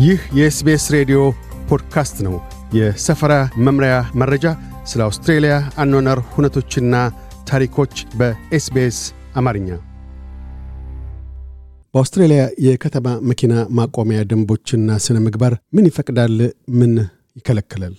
ይህ 0.00 0.20
የ 0.36 0.55
SBS 0.55 0.84
ሬዲዮ 0.94 1.18
ፖድካስት 1.68 2.16
ነው። 2.26 2.34
የሰፈራ 2.76 3.32
መምሪያ 3.58 3.94
መረጃ፣ 4.14 4.44
ስለ 4.90 5.00
አውስትሬልያ 5.06 5.54
አኗኗር 5.76 6.18
ሁነቶችና 6.32 6.94
ታሪኮች 7.50 7.94
በ 8.18 8.50
SBS 8.50 8.98
አማርኛ። 9.36 9.68
በአውስትሬልያ 11.94 12.42
የከተማ 12.66 13.06
መኪና 13.30 13.54
ማቆሚያ 13.78 14.20
ደንቦችና 14.30 14.98
ስነ 15.06 15.18
ምግባር 15.26 15.54
ምን 15.76 15.88
ይፈቅዳል? 15.90 16.36
ምን 16.78 16.92
ይከለክላል? 17.38 17.94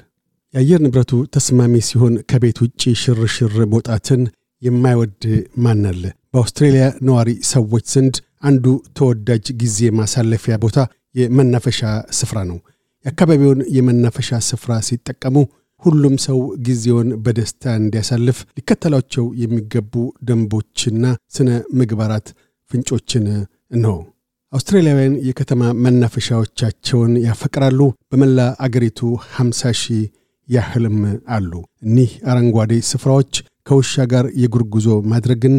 የአየር 0.54 0.82
ንብረቱ 0.86 1.22
ተስማሚ 1.36 1.84
ሲሆን 1.90 2.16
ከቤት 2.30 2.58
ውጭ 2.64 2.82
ሽርሽር 3.02 3.56
መውጣትን 3.74 4.22
የማይወድ 4.62 5.22
ማን 5.58 5.86
አለ? 5.92 6.04
በአውስትሬልያ 6.34 6.86
ነዋሪ 7.02 7.30
ሰዎች 7.50 7.86
ዘንድ 7.94 8.16
አንዱ 8.44 8.66
ተወዳጅ 8.98 9.46
ጊዜ 9.62 9.90
ማሳለፊያ 10.00 10.56
ቦታ 10.64 10.78
የመናፈሻ 11.20 11.80
ስፍራ 12.20 12.38
ነው። 12.50 12.60
የአካባቢውን 13.06 13.60
የመናፈሻ 13.76 14.40
ስፍራ 14.50 14.72
ሲጠቀሙ 14.88 15.36
ሁሉም 15.84 16.16
ሰው 16.26 16.40
ጊዜውን 16.66 17.10
በደስታ 17.24 17.74
እንዲያሳልፍ 17.80 18.40
ሊከተሏቸው 18.58 19.26
የሚገቡ 19.42 19.94
ደንቦችና 20.28 21.06
ስነ 21.36 21.50
ምግባራት 21.80 22.28
ፍንጮችን 22.72 23.26
ነው። 23.84 23.98
አውስትራሊያውያን 24.54 25.14
የከተማ 25.28 25.62
መናፈሻዎቻቸውን 25.84 27.12
ያፈቅራሉ። 27.26 27.80
በመላ 28.12 28.40
አገሪቱ 28.66 29.00
50 29.36 29.72
ሺህ 29.82 30.02
ያህልም 30.50 30.98
አሉ። 31.36 31.52
እኒህ 31.86 32.12
አረንጓዴ 32.32 32.74
ስፍራዎች 32.90 33.34
ከውሻ 33.68 34.04
ጋር 34.12 34.26
የእግር 34.42 34.64
ጉዞ 34.74 34.88
ማድረግን፣ 35.12 35.56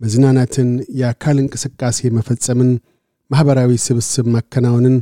መዝናናትን፣ 0.00 0.68
የአካል 1.00 1.36
እንቅስቃሴ 1.42 2.10
መፈጸምን፣ 2.16 2.70
ማኅበራዊ 3.30 3.72
ስብስብ 3.84 4.26
ማከናወንን፣ 4.34 4.96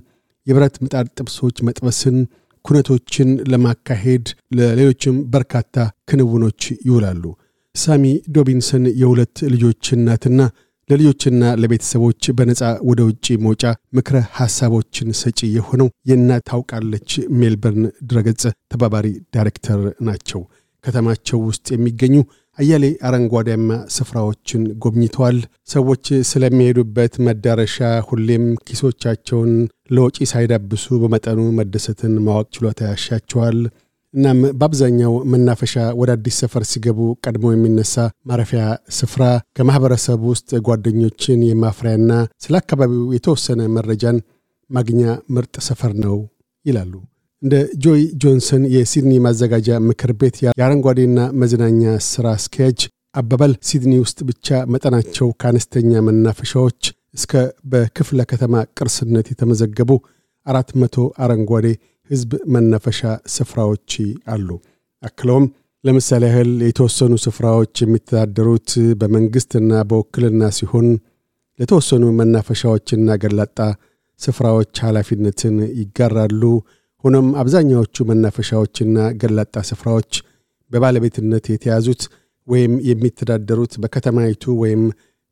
የብረት 0.46 0.76
ምጣድ 0.82 1.06
ጥብሶች 1.18 1.56
መጥበስን፣ 1.68 2.16
ኩነቶችን 2.64 3.28
ለማካሄድ 3.50 4.26
ለሌሎችም 4.56 5.16
በርካታ 5.32 5.76
ክንውኖች 6.08 6.62
ይውላሉ። 6.86 7.24
ሳሚ 7.74 8.04
ዶቢንሰን 8.36 8.84
የሁለት 9.00 9.36
ልጆች 9.52 9.84
እናትና 9.96 10.40
ለልጆችና 10.90 11.44
ለቤተሰቦች 11.62 12.22
በነፃ 12.36 12.60
ወደ 12.88 13.00
ውጭ 13.08 13.26
መውጫ 13.44 13.64
ምክረ 13.96 14.16
ሐሳቦችን 14.36 15.08
ሰጪ 15.20 15.40
የሆነው 15.56 15.88
የእናት 16.10 16.44
ታውቃለች 16.50 17.10
ሜልበርን 17.40 17.84
ድረገጽ 18.10 18.42
ተባባሪ 18.72 19.06
ዳይሬክተር 19.34 19.80
ናቸው። 20.08 20.40
ከተማቸው 20.84 21.38
ውስጥ 21.48 21.66
የሚገኙ 21.74 22.16
አያሌ 22.58 22.84
አረንጓዴያማ 23.06 23.68
ስፍራዎችን 23.96 24.62
ጎብኝተዋል። 24.82 25.36
ሰዎች 25.68 26.06
ስለሚሄዱበት 26.30 27.14
መዳረሻ 27.26 27.76
ሁሌም 28.08 28.44
ኪሶቻቸውን 28.68 29.52
ለወጪ 29.90 30.16
ሳይዳብሱ 30.32 30.86
በመጠኑ 31.02 31.40
መደሰትን 31.58 32.14
ማወቅ 32.26 32.48
ችሎታ 32.56 32.80
ያሻቸዋል። 32.90 33.58
እናም 34.14 34.38
በአብዛኛው 34.58 35.14
መናፈሻ 35.32 35.72
ወደ 36.00 36.10
አዲስ 36.16 36.36
ሰፈር 36.42 36.62
ሲገቡ 36.70 36.98
ቀድሞ 37.24 37.52
የሚነሳ 37.52 37.94
ማረፊያ 38.28 38.62
ስፍራ 38.98 39.22
ከማኅበረሰቡ 39.56 40.22
ውስጥ 40.32 40.50
ጓደኞችን 40.68 41.44
የማፍሪያና 41.48 42.12
ስለ 42.44 42.56
አካባቢው 42.62 43.04
የተወሰነ 43.16 43.68
መረጃን 43.76 44.18
ማግኛ 44.70 45.02
ምርጥ 45.34 45.54
ሰፈር 45.68 45.94
ነው 46.04 46.16
ይላሉ። 46.66 46.94
እንደ 47.42 47.54
ጆይ 47.82 48.00
ጆንሰን 48.22 48.62
የሲድኒ 48.72 49.12
ማዘጋጃ 49.24 49.76
ምክር 49.88 50.10
ቤት 50.20 50.36
የአረንጓዴና 50.42 51.18
መዝናኛ 51.40 51.82
ሥራ 52.08 52.26
አስኪያጅ 52.38 52.80
አባባል 53.14 53.52
ሲድኒ 53.68 53.92
ውስጥ 54.02 54.18
ብቻ 54.28 54.58
መጠናቸው 54.72 55.28
ከአነስተኛ 55.40 56.00
መናፈሻዎች 56.08 56.80
እስከ 57.14 57.32
በክፍለ 57.72 58.20
ከተማ 58.32 58.54
ቅርስነት 58.78 59.28
የተመዘገቡ 59.32 59.90
አራት 60.46 60.70
መቶ 60.80 60.96
አረንጓዴ 61.24 61.66
ሕዝብ 62.10 62.32
መናፈሻ 62.54 63.00
ስፍራዎች 63.34 63.92
አሉ። 64.34 64.48
አክለውም 65.02 65.46
ለምሳሌ 65.84 66.22
ያህል 66.30 66.52
የተወሰኑ 66.68 67.14
ስፍራዎች 67.24 67.74
የሚተዳደሩት 67.82 68.70
በመንግሥትና 69.00 69.72
በውክልና 69.90 70.50
ሲሆን 70.58 70.88
ለተወሰኑ 71.58 72.04
መናፈሻዎችና 72.18 73.16
ገላጣ 73.22 73.58
ስፍራዎች 74.20 74.74
ኃላፊነትን 74.86 75.56
ይጋራሉ። 75.80 76.42
ሆኖም 77.04 77.28
አብዛኛዎቹ 77.40 78.04
መናፈሻዎችና 78.08 78.98
ገላጣ 79.20 79.56
ስፍራዎች 79.68 80.12
በባለቤትነት 80.70 81.44
የተያዙት 81.52 82.02
ወይም 82.48 82.72
የሚተዳደሩት 82.88 83.72
በከተማይቱ 83.82 84.54
ወይም 84.62 84.82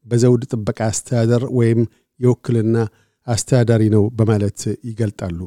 በዘውድ 0.07 0.43
ጥበቃ 0.53 0.79
አስተዳደር 0.89 1.45
ወይም 1.59 1.81
የውክልና 2.21 2.77
አስተዳዳሪ 3.27 3.85
ነው 3.95 4.05
በማለት 4.19 4.61
ይገልጣሉ። 4.89 5.39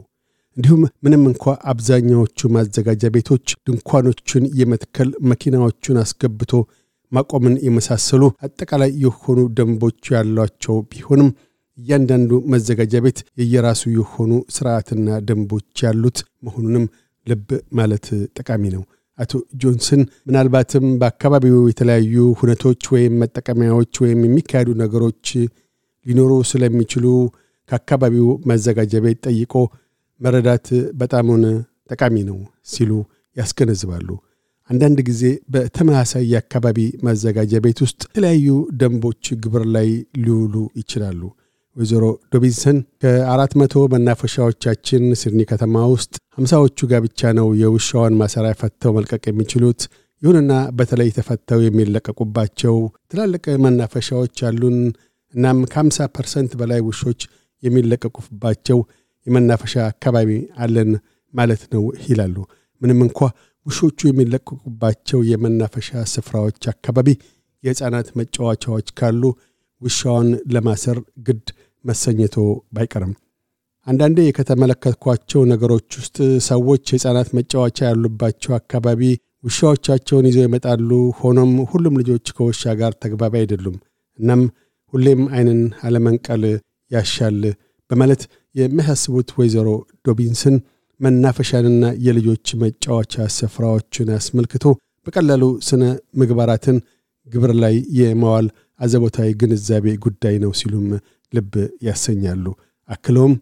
እንዲሁም 0.58 0.82
ምንም 1.06 1.24
እንኳ 1.30 1.44
አብዛኛዎቹ 1.72 2.50
ማዘጋጃ 2.56 3.12
ቤቶች 3.16 3.48
ድንኳኖቹን 3.68 4.46
የመትከል 4.60 5.10
መኪናዎቹን 5.32 6.00
አስገብቶ 6.04 6.52
ማቆምን 7.12 7.56
የመሳሰሉ 7.66 8.24
አጠቃላይ 8.46 8.92
የሆኑ 9.04 9.40
ደንቦች 9.58 10.02
ያሏቸው 10.16 10.76
ቢሆንም 10.92 11.30
እያንዳንዱ 11.80 12.32
መዘጋጃ 12.54 12.94
ቤት 13.06 13.20
የየራሱ 13.42 13.82
የሆኑ 13.96 14.32
ስርዓትና 14.56 15.18
ደንቦች 15.28 15.84
ያሉት 15.86 16.18
መሆኑንም 16.46 16.86
ልብ 17.28 17.50
ማለት 17.80 18.06
ጠቃሚ 18.40 18.64
ነው። 18.76 18.84
አቶ 19.20 19.32
ጆንሰን 19.62 20.02
ምናልባትም 20.28 20.86
በአካባቢው 21.00 21.58
የተለያዩ 21.70 22.26
ሁነቶች 22.40 22.82
ወይም 22.94 23.16
መጠቀሚያዎች 23.24 23.94
ወይም 24.04 24.20
የሚካሄዱ 24.26 24.70
ነገሮች 24.84 25.26
ሊኖሩ 26.06 26.32
ስለሚችሉ 26.52 27.06
ከአካባቢው 27.70 28.28
መዘጋጃ 28.52 28.94
ቤት 29.06 29.20
ጠይቆ 29.28 29.54
መረዳት 30.22 30.68
በጣሙን 31.02 31.44
ጠቃሚ 31.92 32.16
ነው 32.30 32.40
ሲሉ 32.72 32.92
ያስገነዝባሉ። 33.38 34.08
አንዳንድ 34.70 35.00
ጊዜ 35.08 35.22
በተመሳሳይ 35.54 36.24
የአካባቢ 36.32 36.80
ማዘጋጃ 37.06 37.54
ቤት 37.66 37.80
ውስጥ 37.86 38.02
የተለያዩ 38.08 38.48
ደንቦች 38.82 39.26
ግብር 39.44 39.64
ላይ 39.76 39.88
ሊውሉ 40.24 40.56
ይችላሉ። 40.82 41.22
ወይዘሮ 41.80 42.06
ዶቢንሰን 42.34 42.78
ከአራት 43.02 43.54
መቶ 43.60 43.74
መናፈሻዎቻችን 43.94 45.04
ሲድኒ 45.20 45.42
ከተማ 45.52 45.76
ውስጥ 45.92 46.14
ሀምሳዎቹ 46.38 46.88
ጋር 46.92 47.02
ብቻ 47.06 47.32
ነው 47.38 47.48
የውሻዋን 47.60 48.18
ማሰሪያ 48.22 48.54
ፈተው 48.62 48.94
መልቀቅ 48.98 49.24
የሚችሉት። 49.30 49.82
ይሁንና 50.22 50.54
በተለይ 50.78 51.10
ተፈተው 51.18 51.60
የሚለቀቁባቸው 51.66 52.76
ትላልቅ 53.12 53.46
መናፈሻዎች 53.66 54.38
አሉን። 54.50 54.78
እናም 55.34 55.60
ከ50 55.72 56.08
percent 56.16 56.52
በላይ 56.62 56.82
ውሾች 56.88 57.22
የሚለቀቁባቸው 57.64 58.80
የመናፈሻ 59.28 59.76
አካባቢ 59.92 60.30
አለን 60.58 60.92
ማለት 61.34 61.64
ነው 61.74 61.84
ይላሉ። 62.10 62.36
ምንም 62.82 63.00
እንኳ 63.06 63.20
ውሾቹ 63.66 64.00
የሚለቀቁባቸው 64.10 65.20
የመናፈሻ 65.32 66.02
ስፍራዎች 66.14 66.62
አካባቢ 66.74 67.10
የሕፃናት 67.64 68.10
መጫወቻዎች 68.20 68.88
ካሉ 69.00 69.24
ውሻውን 69.82 70.30
ለማሰር 70.54 70.98
ግድ 71.28 71.46
መሰኘቶ 71.86 72.36
ባይቀርም 72.76 73.14
አንዳንዴ 73.88 74.20
ከተመለከትኳቸው 74.38 75.42
ነገሮች 75.52 75.90
ውስጥ 76.00 76.18
ሰዎች 76.48 76.84
የሕፃናት 76.90 77.30
መጫወቻ 77.38 77.78
ያሉባቸው 77.88 78.52
አካባቢ 78.58 79.02
ውሻዎቻቸውን 79.44 80.28
ይዘው 80.30 80.46
ይመጣሉ። 80.46 80.90
ሆኖም 81.20 81.52
ሁሉም 81.72 81.98
ልጆች 82.02 82.26
ከውሻ 82.38 82.74
ጋር 82.80 82.94
ተግባቢ 83.04 83.34
አይደሉም። 83.42 83.78
እናም 84.20 84.42
ሁሌም 84.94 85.22
አይንን 85.34 85.60
አለመንቀል 85.84 86.44
ያሻል 86.92 87.40
በማለት 87.92 88.22
የሚያሳስቡት 88.56 89.30
ወይዘሮ 89.40 89.68
ዶቢንስን 90.08 90.56
መናፈሻንና 91.00 91.86
የልጆች 92.06 92.48
መጫወቻ 92.62 93.26
ስፍራዎችን 93.38 94.10
አስመልክቶ 94.18 94.66
በቀላሉ 95.08 95.44
ስነ 95.68 95.84
ምግባራትን 96.22 96.78
ግብር 97.28 97.52
ላይ 97.64 97.76
የማዋል 98.00 98.48
አዘቦታዊ 98.80 99.30
ግንዛቤ 99.42 99.86
ጉዳይ 100.06 100.36
ነው 100.44 100.52
ሲሉም 100.60 100.86
ልብ 101.34 101.54
ያሰኛሉ። 101.88 102.46
አክለውም 102.90 103.34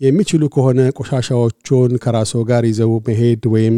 የሚችሉ 0.00 0.42
ከሆነ 0.54 0.80
ቆሻሻዎቹን 0.98 1.92
ከራስዎ 2.04 2.40
ጋር 2.50 2.62
ይዘው 2.70 2.92
መሄድ 3.06 3.42
ወይም 3.54 3.76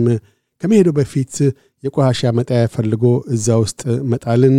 ከመሄዱ 0.63 0.89
በፊት 0.99 1.35
የቆሻሻ 1.85 2.31
መጣያ 2.39 2.63
ፈልጎ 2.75 3.05
እዛ 3.35 3.57
ውስጥ 3.63 3.81
መጣልን፣ 4.13 4.57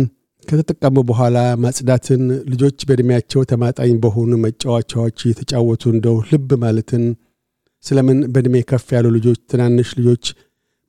ከተጠቀሙ 0.48 0.96
በኋላ 1.08 1.38
ማጽዳትን፣ 1.62 2.22
ልጆች 2.52 2.78
በዕድሜያቸው 2.88 3.40
ተማጣኝ 3.50 3.94
በሆኑ 4.04 4.32
መጫወቻዎች 4.44 5.18
እየተጫወቱ 5.24 5.82
እንደው 5.94 6.16
ልብ 6.30 6.50
ማለትን፣ 6.62 7.04
ስለምን 7.84 8.20
በዕድሜ 8.32 8.56
ከፍ 8.70 8.86
ያሉ 8.96 9.06
ልጆች 9.16 9.40
ትናንሽ 9.50 9.90
ልጆች 9.98 10.24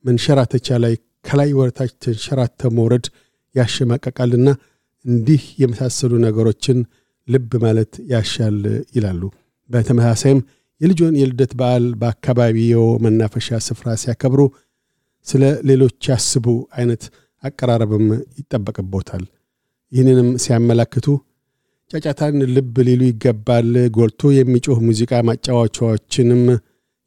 መንሸራተቻ 0.04 0.78
ላይ 0.84 0.94
ከላይ 1.24 1.50
ወረታች 1.58 1.92
ተንሸራተ 2.04 2.70
መውረድ 2.76 3.06
ያሸማቀቃልና 3.54 4.48
እንዲህ 5.04 5.42
የመሳሰሉ 5.62 6.12
ነገሮችን 6.24 6.78
ልብ 7.28 7.50
ማለት 7.64 7.92
ያሻል 8.12 8.58
ይላሉ። 8.96 9.22
በተመሳሳይም 9.70 10.40
የልጆን 10.80 11.14
የልደት 11.20 11.52
በዓል 11.58 11.86
በአካባቢው 12.00 12.84
መናፈሻ 13.04 13.58
ስፍራ 13.66 13.88
ሲያከብሩ 14.02 14.40
ስለ 15.26 15.42
ሌሎች 15.68 16.08
ያስቡ 16.10 16.46
አይነት 16.76 17.02
አቀራረብም 17.42 18.06
ይጠበቅቦታል። 18.38 19.24
ይህንንም 19.92 20.28
ሲያመላክቱ 20.42 21.06
ጫጫታን 21.90 22.36
ልብ 22.54 22.74
ሊሉ 22.86 23.02
ይገባል። 23.08 23.68
ጎልቶ 23.96 24.30
የሚጮህ 24.34 24.78
ሙዚቃ 24.88 25.12
ማጫወቻዎችንም 25.28 26.42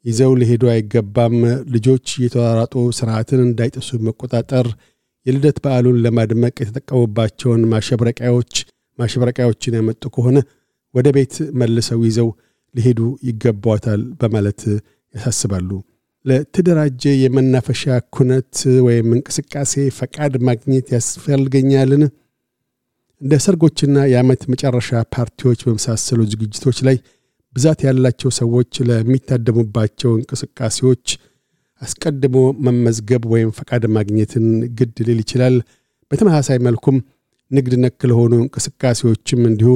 ይዘው 0.04 0.32
ሊሄዱ 0.40 0.64
አይገባም። 0.72 1.36
ልጆች 1.74 2.06
እየተሯሯጡ 2.18 2.74
ስርዓትን 2.98 3.40
እንዳይጥሱ 3.46 3.90
መቆጣጠር፣ 4.08 4.66
የልደት 5.26 5.58
በዓሉን 5.64 6.00
ለማድመቅ 6.04 6.54
የተጠቀሙባቸውን 6.60 7.62
ማሸብረቂያዎች 7.70 8.52
ማሸብረቂያዎችን 8.98 9.76
ያመጡ 9.78 10.04
ከሆነ 10.16 10.38
ወደ 10.94 11.08
ቤት 11.16 11.34
መልሰው 11.60 12.00
ይዘው 12.08 12.28
ሊሄዱ 12.74 13.00
ይገባዋታል 13.28 14.02
በማለት 14.20 14.60
ያሳስባሉ። 15.14 15.70
ለተደራጀ 16.24 17.02
የመናፈሻ 17.22 17.82
ኩነት 18.14 18.54
ወይም 18.86 19.08
እንቅስቃሴ 19.16 19.72
ፈቃድ 19.98 20.34
ማግኘት 20.48 20.86
ያስፈልገኛልን? 20.94 22.02
እንደ 23.20 23.34
ሰርጎችና 23.44 23.96
የዓመት 24.12 24.42
መጨረሻ 24.52 25.00
ፓርቲዎች 25.14 25.60
በመሳሰሉ 25.66 26.20
ዝግጅቶች 26.32 26.78
ላይ 26.88 26.96
ብዛት 27.54 27.80
ያላቸው 27.86 28.30
ሰዎች 28.38 28.72
ለሚታደሙባቸው 28.88 30.12
እንቅስቃሴዎች 30.18 31.06
አስቀድሞ 31.82 32.36
መመዝገብ 32.66 33.22
ወይም 33.32 33.50
ፈቃድ 33.58 33.84
ማግኘትን 33.96 34.46
ግድ 34.78 34.96
ሊል 35.06 35.20
ይችላል። 35.24 35.56
በተመሳሳይ 36.10 36.58
መልኩም 36.66 36.96
ንግድ 37.54 37.74
ነክ 37.84 38.00
ለሆኑ 38.10 38.32
እንቅስቃሴዎችም 38.42 39.42
እንዲሁ 39.50 39.72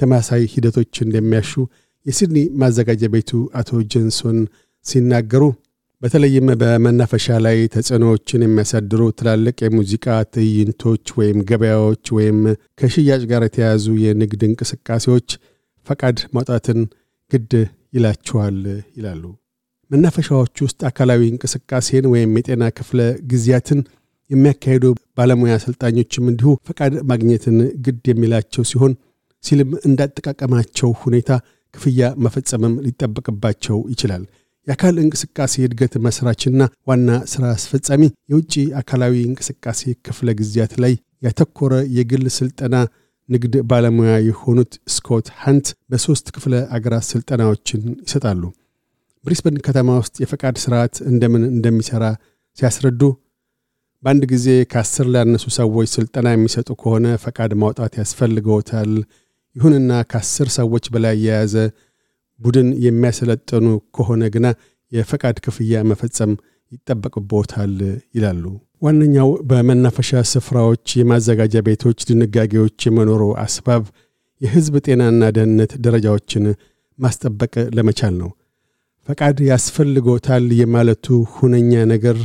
ተመሳሳይ 0.00 0.42
ሂደቶች 0.52 0.94
እንደሚያሹ 1.04 1.52
የሲድኒ 2.06 2.38
ማዘጋጃ 2.60 3.10
ቤቱ 3.12 3.30
አቶ 3.58 3.80
ጀንሶን 3.92 4.38
ሲናገሩ 4.86 5.42
በተለይም 6.02 6.46
በመናፈሻ 6.60 7.26
ላይ 7.44 7.58
ተጽዕኖዎችን 7.74 8.44
የሚያሳድሩ 8.44 9.02
ትላልቅ 9.18 9.56
የሙዚቃ 9.64 10.06
ትዕይንቶች 10.34 11.04
ወይም 11.18 11.38
ገበያዎች 11.50 12.04
ወይም 12.16 12.38
ከሽያጭ 12.80 13.22
ጋር 13.32 13.44
የተያያዙ 13.46 13.86
የንግድ 14.04 14.42
እንቅስቃሴዎች 14.48 15.28
ፈቃድ 15.86 16.18
ማውጣትን 16.34 16.80
ግድ 17.30 17.52
ይላቸዋል 17.96 18.58
ይላሉ። 18.96 19.22
መናፈሻዎች 19.90 20.54
ውስጥ 20.64 20.80
አካላዊ 20.90 21.22
እንቅስቃሴን 21.30 22.06
ወይም 22.12 22.30
የጤና 22.38 22.64
ክፍለ 22.76 23.00
ጊዜያትን 23.30 23.80
የሚያካሂዱ 24.32 24.84
ባለሙያ 25.18 25.54
አሰልጣኞችም 25.58 26.28
እንዲሁ 26.32 26.50
ፈቃድ 26.68 26.94
ማግኘትን 27.10 27.56
ግድ 27.86 28.04
የሚላቸው 28.10 28.64
ሲሆን 28.70 28.92
ሲልም 29.44 29.70
እንዳጠቃቀማቸው 29.88 30.90
ሁኔታ 31.02 31.30
ክፍያ 31.74 32.08
መፈጸምም 32.24 32.74
ሊጠበቅባቸው 32.86 33.78
ይችላል። 33.92 34.24
የአካል 34.66 34.96
እንቅስቃሴ 35.02 35.54
እድገት 35.66 35.94
መስራችና 36.04 36.60
ዋና 36.88 37.10
ሥራ 37.32 37.44
አስፈጻሚ 37.54 38.02
የውጭ 38.30 38.52
አካላዊ 38.80 39.14
እንቅስቃሴ 39.28 39.80
ክፍለ 40.06 40.28
ጊዜያት 40.40 40.74
ላይ 40.84 40.92
ያተኮረ 41.26 41.74
የግል 41.96 42.24
ሥልጠና 42.36 42.76
ንግድ 43.28 43.54
ባለሙያ 43.70 44.12
የሆኑት 44.28 44.72
ስኮት 44.94 45.26
ሃንት 45.42 45.66
በሦስት 45.90 46.26
ክፍለ 46.36 46.54
አገራት 46.76 47.06
ሥልጠናዎችን 47.10 47.82
ይሰጣሉ። 48.04 48.42
ብሪስበን 49.24 49.58
ከተማ 49.66 49.90
ውስጥ 50.00 50.14
የፈቃድ 50.22 50.56
ሥርዓት 50.62 50.94
እንደምን 51.10 51.44
እንደሚሠራ 51.50 52.04
ሲያስረዱ 52.58 53.02
በአንድ 54.02 54.22
ጊዜ 54.32 54.46
ከአስር 54.72 55.06
ላነሱ 55.14 55.44
ሰዎች 55.56 55.88
ሥልጠና 55.94 56.28
የሚሰጡ 56.32 56.68
ከሆነ 56.80 57.06
ፈቃድ 57.24 57.52
ማውጣት 57.62 57.92
ያስፈልገውታል። 58.00 58.92
ይሁንና 59.56 59.92
ከአስር 60.10 60.48
ሰዎች 60.56 60.84
በላይ 60.94 61.16
የያዘ 61.24 61.54
ቡድን 62.40 62.68
የሚያሰለጥኑ 62.84 63.66
ከሆነ 63.96 64.22
ግና 64.34 64.46
የፈቃድ 64.92 65.36
ክፍያ 65.44 65.82
መፈጸም 65.90 66.32
ይጠበቅቦታል 66.72 67.74
ይላሉ። 68.16 68.44
ዋነኛው 68.82 69.28
በመናፈሻ 69.50 70.20
ስፍራዎች 70.32 70.86
የማዘጋጃ 71.00 71.56
ቤቶች 71.66 71.98
ድንጋጌዎች 72.08 72.86
የመኖሩ 72.86 73.22
አስባብ 73.42 73.84
የሕዝብ 74.40 74.74
ጤናና 74.86 75.24
ደህንነት 75.36 75.72
ደረጃዎችን 75.84 76.44
ማስጠበቅ 76.98 77.54
ለመቻል 77.76 78.14
ነው። 78.22 78.30
ፈቃድ 79.08 79.38
ያስፈልጎታል 79.50 80.44
የማለቱ 80.58 81.06
ሁነኛ 81.36 81.72
ነገር 81.92 82.18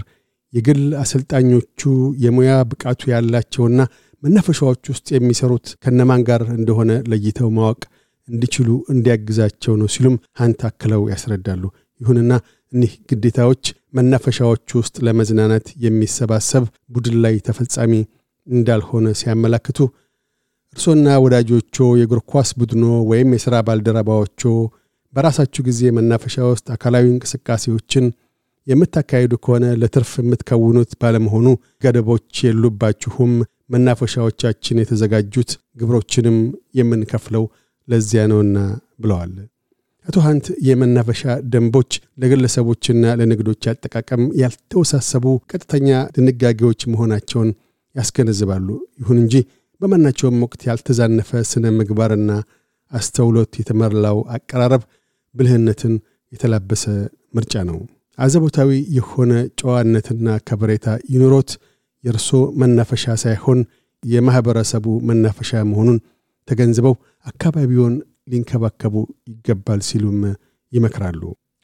የግል 0.53 0.81
አሰልጣኞቹ 1.01 1.81
የሙያ 2.23 2.51
ብቃቱ 2.69 3.09
ያላቸውና 3.11 3.79
መናፈሻዎች 4.23 4.83
ውስጥ 4.91 5.07
የሚሰሩት 5.15 5.67
ከነማን 5.83 6.21
ጋር 6.29 6.43
እንደሆነ 6.55 6.91
ለይተው 7.11 7.49
ማወቅ 7.57 7.81
እንዲችሉ 8.27 8.69
እንዲያግዛቸው 8.93 9.73
ነው 9.81 9.87
ሲሉም 9.93 10.15
ሀንት 10.39 10.61
አክለው 10.69 11.03
ያስረዳሉ። 11.11 11.63
ይሁንና 12.01 12.31
እኒህ 12.73 12.93
ግዴታዎች 13.09 13.63
መናፈሻዎች 13.97 14.73
ውስጥ 14.79 14.95
ለመዝናናት 15.07 15.67
የሚሰባሰብ 15.83 16.63
ቡድን 16.95 17.15
ላይ 17.23 17.35
ተፈጻሚ 17.47 17.93
እንዳልሆነ 18.47 19.07
ሲያመላክቱ 19.19 19.79
እርሶና 20.73 21.07
ወዳጆቾ 21.23 21.77
የእግር 21.99 22.19
ኳስ 22.31 22.49
ቡድኖ 22.59 22.83
ወይም 23.11 23.29
የሥራ 23.35 23.55
ባልደረባዎቾ 23.67 24.41
በራሳችሁ 25.13 25.61
ጊዜ 25.67 25.81
መናፈሻ 25.97 26.35
ውስጥ 26.51 26.67
አካላዊ 26.75 27.05
እንቅስቃሴዎችን 27.13 28.05
የምታካሂዱ 28.67 29.33
ከሆነ 29.43 29.65
ለትርፍ 29.81 30.11
የምትከውኑት 30.21 30.91
ባለመሆኑ 31.01 31.47
ገደቦች 31.83 32.39
የሉባችሁም። 32.45 33.33
መናፈሻዎቻችን 33.73 34.81
የተዘጋጁት 34.81 35.49
ግብሮችንም 35.79 36.37
የምንከፍለው 36.77 37.45
ለዚያ 37.87 38.21
ነውና 38.31 38.57
ብለዋል። 39.01 39.33
አቶ 40.07 40.17
ሀንት 40.25 40.45
የመናፈሻ 40.67 41.21
ደንቦች 41.53 41.91
ለግለሰቦችና 42.21 43.13
ለንግዶች 43.19 43.63
አጠቃቀም 43.71 44.23
ያልተወሳሰቡ 44.41 45.25
ቀጥተኛ 45.51 45.89
ድንጋጌዎች 46.15 46.81
መሆናቸውን 46.93 47.49
ያስገነዝባሉ። 47.95 48.67
ይሁን 49.01 49.19
እንጂ 49.23 49.35
በማናቸውም 49.81 50.39
ወቅት 50.45 50.61
ያልተዛነፈ 50.69 51.41
ስነ 51.51 51.73
ምግባርና 51.77 52.31
አስተውሎት 52.91 53.53
የተመላው 53.59 54.19
አቀራረብ 54.35 54.83
ብልህነትን 55.35 55.95
የተላበሰ 56.31 56.83
ምርጫ 57.35 57.55
ነው። 57.69 57.77
አዘቦታዊ 58.17 58.69
የሆነ 58.97 59.31
ጨዋነትና 59.59 60.27
ከበሬታ 60.47 60.85
ይኑሮት 61.13 61.51
የእርሶ 62.03 62.29
መናፈሻ 62.61 63.15
ሳይሆን 63.23 63.59
የማኅበረሰቡ 64.03 64.85
መናፈሻ 65.09 65.51
መሆኑን 65.69 65.97
ተገንዝበው 66.47 66.95
አካባቢውን 67.27 67.95
ሊንከባከቡ 68.31 68.95
ይገባል 69.31 69.81
ሲሉም 69.87 70.19
ይመክራሉ። 70.73 71.21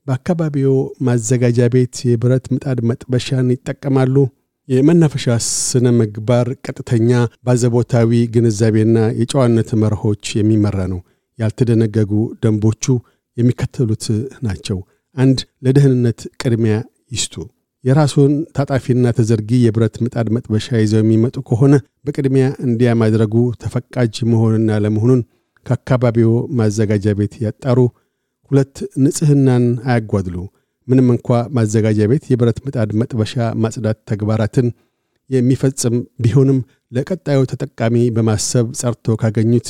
በአካባቢዎ 0.07 0.71
ማዘጋጃ 1.07 1.67
ቤት 1.73 1.95
የብረት 2.09 2.45
ምጣድ 2.53 2.79
መጥበሻን 2.89 3.51
ይጠቀማሉ? 3.53 4.15
የመናፈሻ 4.69 5.25
ስነ 5.45 5.87
ምግባር 5.97 6.47
ቀጥተኛ 6.65 7.09
ባዘቦታዊ 7.45 8.11
ግንዛቤና 8.33 8.97
የጨዋነት 9.19 9.69
መርሆች 9.81 10.25
የሚመራ 10.39 10.77
ነው። 10.93 10.99
ያልተደነገጉ 11.39 12.11
ደንቦቹ 12.43 12.85
የሚከተሉት 13.37 14.05
ናቸው። 14.45 14.77
አንድ 15.15 15.39
ለደህንነት 15.65 16.19
ቅድሚያ 16.41 16.75
ይስጡ። 17.11 17.33
የራሱን 17.83 18.33
ታጣፊና 18.57 19.05
ተዘርጊ 19.17 19.49
የብረት 19.63 19.95
ምጣድ 20.03 20.27
መጥበሻ 20.35 20.67
ይዘው 20.81 21.01
የሚመጡ 21.01 21.35
ከሆነ 21.49 21.73
በቅድሚያ 22.05 22.45
እንዲያ 22.67 22.91
ማድረጉ 23.01 23.33
ተፈቃጅ 23.63 24.15
መሆንና 24.31 24.77
ለመሆኑን 24.83 25.21
ከአካባቢው 25.65 26.31
ማዘጋጃ 26.59 27.05
ቤት 27.19 27.33
ያጣሩ። 27.45 27.79
ሁለት 28.51 28.75
ንጽህናን 29.03 29.65
አያጓድሉ። 29.87 30.37
ምንም 30.87 31.07
እንኳ 31.13 31.27
ማዘጋጃ 31.57 31.99
ቤት 32.11 32.23
የብረት 32.31 32.57
ምጣድ 32.65 32.89
መጥበሻ 33.01 33.33
ማጽዳት 33.63 33.99
ተግባራትን 34.09 34.67
የሚፈጽም 35.29 35.95
ቢሆንም 36.23 36.57
ለቀጣዩ 36.91 37.41
ተጠቃሚ 37.51 37.95
በማሰብ 38.15 38.65
ጸርቶ 38.79 39.15
ካገኙት 39.21 39.67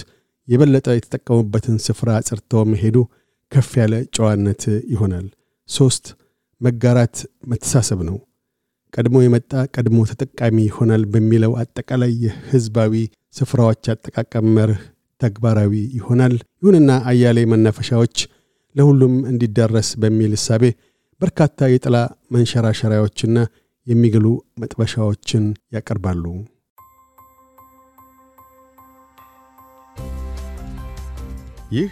የበለጠ 0.48 0.88
የተጠቀሙበትን 0.96 1.76
ስፍራ 1.86 2.10
ጸርተው 2.28 2.64
መሄዱ 2.72 2.96
ከፍ 3.54 3.72
ያለ 3.80 3.94
ጨዋነት 4.16 4.62
ይሆናል። 4.94 5.26
ሶስት 5.70 6.06
መጋራት 6.62 7.18
መተሳሰብ 7.52 8.00
ነው። 8.08 8.18
ቀድሞ 8.94 9.18
የመጣ 9.24 9.52
ቀድሞ 9.76 10.00
ተጠቃሚ 10.10 10.58
ይሆናል 10.68 11.04
በሚለው 11.14 11.54
አጠቃላይ 11.62 12.12
የህዝባዊ 12.26 12.94
ስፍራዎች 13.36 13.84
አጠቃቀም 13.94 14.48
መርህ 14.58 14.82
ተግባራዊ 15.22 15.74
ይሆናል። 15.98 16.34
ይሁንና 16.62 16.92
አያሌ 17.12 17.40
መናፈሻዎች 17.52 18.16
ለሁሉም 18.76 19.16
እንዲዳረስ 19.32 19.90
በሚል 20.04 20.32
እሳቤ 20.38 20.64
በርካታ 21.22 21.70
የጥላ 21.72 21.98
መንሸራሸሪያዎችና 22.36 23.38
የሚግሉ 23.88 24.26
መጥበሻዎችን 24.62 25.44
ያቀርባሉ። 25.76 26.26
ይህ 31.72 31.92